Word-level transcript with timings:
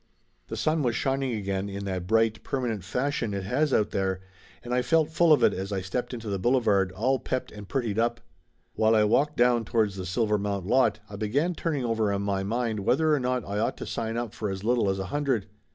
The 0.47 0.57
sun 0.57 0.81
was 0.81 0.95
shining 0.95 1.31
again, 1.35 1.69
in 1.69 1.85
that 1.85 2.07
bright, 2.07 2.43
permanent 2.43 2.83
fashion 2.83 3.35
it 3.35 3.43
has 3.43 3.71
out 3.71 3.91
there, 3.91 4.19
and 4.63 4.73
I 4.73 4.81
felt 4.81 5.11
full 5.11 5.31
of 5.31 5.43
it 5.43 5.53
as 5.53 5.71
I 5.71 5.81
stepped 5.81 6.11
into 6.11 6.27
the 6.27 6.39
boulevard, 6.39 6.91
all 6.93 7.19
pepped 7.19 7.51
and 7.51 7.69
prettied 7.69 7.99
up. 7.99 8.19
While 8.73 8.95
I 8.95 9.03
walked 9.03 9.37
down 9.37 9.63
towards 9.63 9.97
the 9.97 10.05
Silvermount 10.07 10.65
lot 10.65 10.97
I 11.07 11.17
began 11.17 11.53
turning 11.53 11.85
over 11.85 12.11
in 12.11 12.23
my 12.23 12.41
mind 12.41 12.79
whether 12.79 13.13
or 13.13 13.19
not 13.19 13.45
I 13.45 13.59
ought 13.59 13.77
to 13.77 13.85
sign 13.85 14.17
up 14.17 14.33
for 14.33 14.49
as 14.49 14.63
little 14.63 14.89
as 14.89 14.97
a 14.97 15.05
hundred? 15.13 15.45